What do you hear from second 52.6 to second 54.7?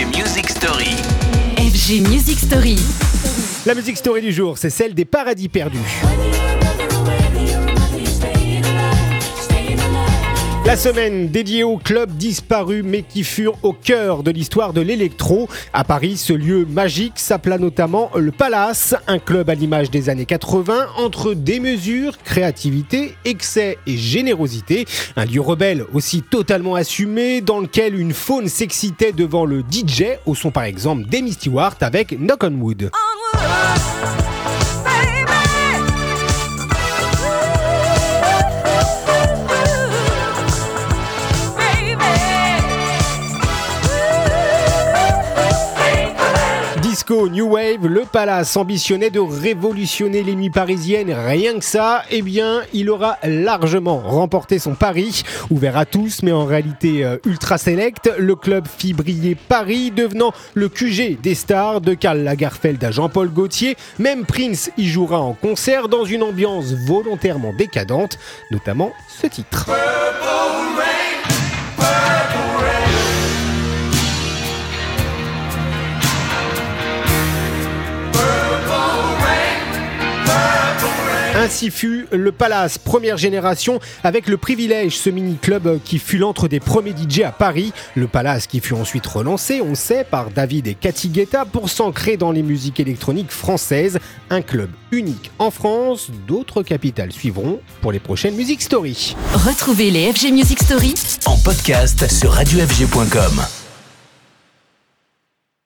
il aura largement remporté